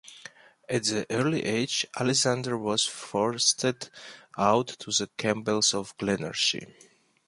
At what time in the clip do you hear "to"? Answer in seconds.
4.79-4.89